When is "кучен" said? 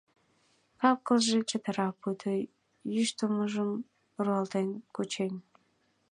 4.95-5.33